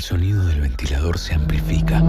[0.00, 2.02] El sonido del ventilador se amplifica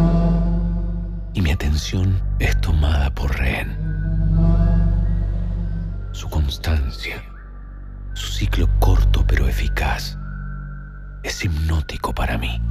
[1.34, 3.76] y mi atención es tomada por rehén.
[6.14, 7.22] Su constancia,
[8.14, 10.18] su ciclo corto pero eficaz,
[11.24, 12.62] es hipnótico para mí.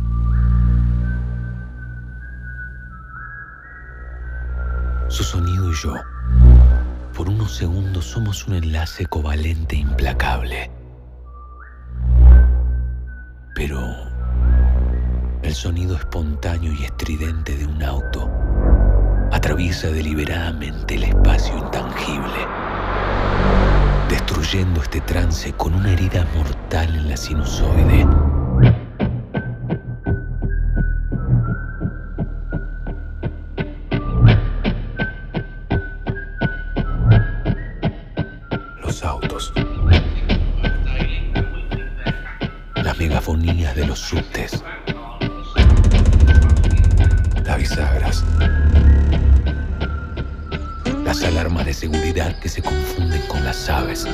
[5.09, 5.97] Su sonido y yo,
[7.15, 10.71] por unos segundos somos un enlace covalente implacable.
[13.55, 13.90] Pero
[15.51, 18.31] el sonido espontáneo y estridente de un auto
[19.33, 22.47] atraviesa deliberadamente el espacio intangible,
[24.09, 28.07] destruyendo este trance con una herida mortal en la sinusoide.
[38.81, 39.53] Los autos.
[42.77, 44.63] Las megafonías de los subtes.
[47.51, 48.25] Las bisagras.
[51.05, 54.07] Las alarmas de seguridad que se confunden con las aves.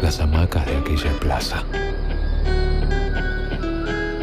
[0.00, 1.64] Las hamacas de aquella plaza.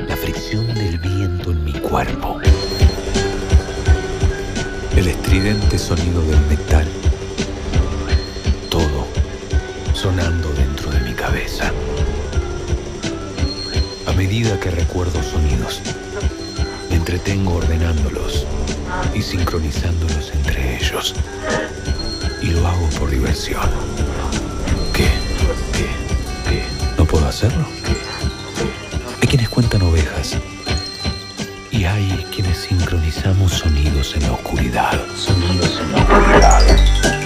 [0.08, 2.40] La fricción del viento en mi cuerpo.
[4.96, 6.88] El estridente sonido del metal.
[8.70, 9.06] Todo
[9.94, 11.74] sonando dentro de mi cabeza.
[14.08, 15.82] A medida que recuerdo sonidos,
[17.04, 18.48] entretengo ordenándolos
[19.14, 21.14] y sincronizándolos entre ellos.
[22.42, 23.70] Y lo hago por diversión.
[24.94, 25.10] ¿Qué?
[25.74, 26.50] ¿Qué?
[26.50, 26.64] ¿Qué?
[26.98, 27.66] ¿No puedo hacerlo?
[29.22, 30.38] Hay quienes cuentan ovejas.
[31.72, 35.06] Y hay quienes sincronizamos sonidos en la oscuridad.
[35.18, 37.23] Sonidos en la oscuridad.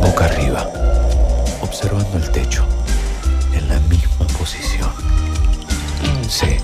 [0.00, 0.68] Boca arriba,
[1.60, 2.64] observando el techo,
[3.52, 4.90] en la misma posición.
[6.28, 6.60] Sé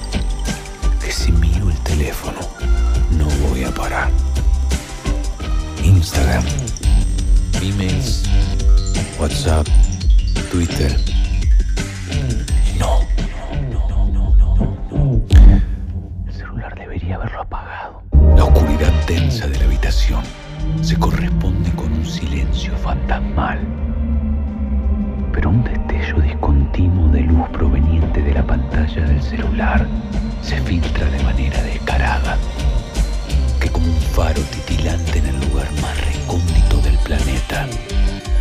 [1.00, 2.38] que si miro el teléfono,
[3.10, 4.10] no voy a parar.
[5.82, 6.44] Instagram,
[7.60, 8.24] emails,
[9.18, 9.66] WhatsApp,
[10.50, 11.19] Twitter.
[17.40, 18.02] Haberlo apagado.
[18.36, 20.22] La oscuridad densa de la habitación
[20.82, 23.58] se corresponde con un silencio fantasmal.
[25.32, 29.86] Pero un destello discontinuo de luz proveniente de la pantalla del celular
[30.42, 32.36] se filtra de manera descarada,
[33.60, 37.66] que como un faro titilante en el lugar más recóndito del planeta,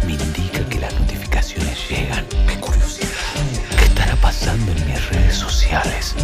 [0.05, 2.25] me indica que las notificaciones llegan.
[2.47, 3.09] ¡Qué curiosidad!
[3.77, 6.15] ¿Qué estará pasando en mis redes sociales?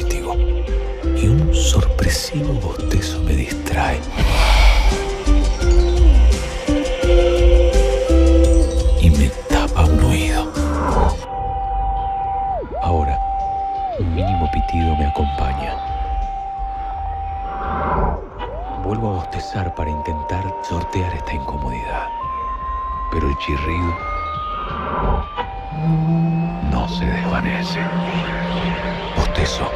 [0.00, 4.00] Y un sorpresivo bostezo me distrae.
[9.00, 10.52] Y me tapa un oído.
[12.82, 13.16] Ahora,
[14.00, 15.76] un mínimo pitido me acompaña.
[18.82, 22.08] Vuelvo a bostezar para intentar sortear esta incomodidad.
[23.12, 23.94] Pero el chirrido
[26.72, 27.78] no se desvanece.
[29.44, 29.70] Bostezo.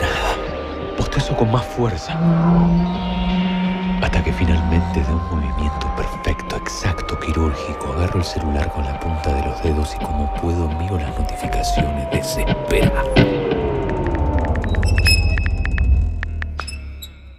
[0.00, 0.96] Nada.
[0.96, 2.18] Bostezo con más fuerza.
[4.02, 9.34] Hasta que finalmente de un movimiento perfecto, exacto, quirúrgico, agarro el celular con la punta
[9.34, 13.35] de los dedos y como puedo miro las notificaciones desesperadas.